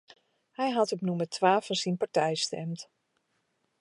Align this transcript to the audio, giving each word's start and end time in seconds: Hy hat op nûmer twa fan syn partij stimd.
Hy 0.57 0.69
hat 0.75 0.93
op 0.95 1.01
nûmer 1.07 1.29
twa 1.35 1.53
fan 1.65 1.77
syn 1.81 1.99
partij 2.01 2.35
stimd. 2.43 2.79